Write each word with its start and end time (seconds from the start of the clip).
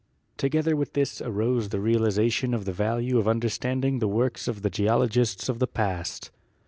Together 0.35 0.75
with 0.75 0.93
this 0.93 1.21
arose 1.21 1.69
the 1.69 1.79
realization 1.79 2.55
of 2.55 2.65
the 2.65 2.71
value 2.73 3.19
of 3.19 3.27
understanding 3.27 3.99
the 3.99 4.07
works 4.07 4.47
of 4.47 4.63
the 4.63 4.69
geologists 4.71 5.47
of 5.47 5.59
the 5.59 5.67
past. 5.67 6.31